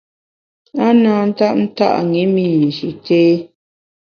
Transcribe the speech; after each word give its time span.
A 0.85 0.87
na 1.01 1.13
ntap 1.29 1.55
nta’ 1.67 1.89
ṅi 2.09 2.21
mi 2.33 2.43
Nji 2.61 2.89
té. 3.05 3.21